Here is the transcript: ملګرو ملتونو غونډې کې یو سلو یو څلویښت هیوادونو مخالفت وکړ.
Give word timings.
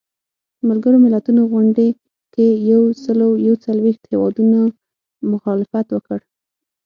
ملګرو 0.67 0.97
ملتونو 1.05 1.41
غونډې 1.51 1.87
کې 2.33 2.47
یو 2.71 2.81
سلو 3.03 3.27
یو 3.47 3.55
څلویښت 3.65 4.03
هیوادونو 4.11 4.59
مخالفت 5.31 5.87
وکړ. 5.91 6.19